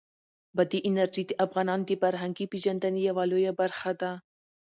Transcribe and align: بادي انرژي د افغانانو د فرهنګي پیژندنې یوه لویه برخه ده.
بادي 0.55 0.79
انرژي 0.89 1.23
د 1.27 1.31
افغانانو 1.45 1.87
د 1.87 1.91
فرهنګي 2.01 2.45
پیژندنې 2.53 2.99
یوه 3.09 3.23
لویه 3.31 3.53
برخه 3.61 3.91
ده. 4.01 4.11